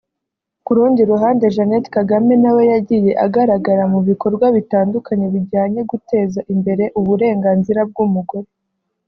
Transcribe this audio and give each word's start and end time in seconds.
ku 0.65 0.71
rundi 0.77 1.01
ruhande 1.11 1.45
Jeannette 1.55 1.89
Kagame 1.97 2.33
nawe 2.43 2.63
yagiye 2.73 3.11
agaragara 3.25 3.83
mu 3.93 3.99
bikorwa 4.09 4.45
bitandukanye 4.57 5.25
bijyanye 5.33 5.81
guteza 5.91 6.39
imbere 6.53 6.83
uburenganzira 6.99 7.81
bw’umugore 7.89 8.49